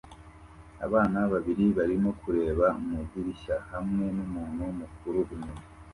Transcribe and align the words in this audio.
Abana 0.85 1.19
babiri 1.31 1.65
barimo 1.77 2.09
kureba 2.21 2.65
mu 2.83 2.91
idirishya 3.05 3.55
hamwe 3.71 4.05
numuntu 4.15 4.63
mukuru 4.79 5.19
inyuma 5.33 5.61